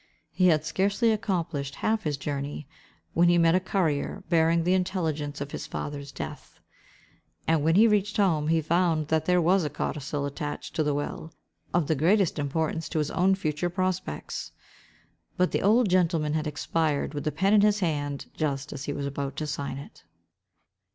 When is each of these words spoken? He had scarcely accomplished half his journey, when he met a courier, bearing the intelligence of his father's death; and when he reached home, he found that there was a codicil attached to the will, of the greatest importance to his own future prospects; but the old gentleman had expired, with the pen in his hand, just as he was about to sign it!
He 0.31 0.47
had 0.47 0.65
scarcely 0.65 1.11
accomplished 1.11 1.75
half 1.75 2.01
his 2.05 2.17
journey, 2.17 2.67
when 3.13 3.29
he 3.29 3.37
met 3.37 3.53
a 3.53 3.59
courier, 3.59 4.23
bearing 4.29 4.63
the 4.63 4.73
intelligence 4.73 5.39
of 5.41 5.51
his 5.51 5.67
father's 5.67 6.11
death; 6.11 6.59
and 7.47 7.63
when 7.63 7.75
he 7.75 7.87
reached 7.87 8.17
home, 8.17 8.47
he 8.47 8.63
found 8.63 9.09
that 9.09 9.25
there 9.25 9.39
was 9.39 9.63
a 9.63 9.69
codicil 9.69 10.25
attached 10.25 10.75
to 10.75 10.81
the 10.81 10.95
will, 10.95 11.35
of 11.71 11.85
the 11.85 11.93
greatest 11.93 12.39
importance 12.39 12.89
to 12.89 12.97
his 12.97 13.11
own 13.11 13.35
future 13.35 13.69
prospects; 13.69 14.51
but 15.37 15.51
the 15.51 15.61
old 15.61 15.87
gentleman 15.87 16.33
had 16.33 16.47
expired, 16.47 17.13
with 17.13 17.23
the 17.23 17.31
pen 17.31 17.53
in 17.53 17.61
his 17.61 17.81
hand, 17.81 18.25
just 18.35 18.73
as 18.73 18.85
he 18.85 18.93
was 18.93 19.05
about 19.05 19.35
to 19.35 19.45
sign 19.45 19.77
it! 19.77 20.03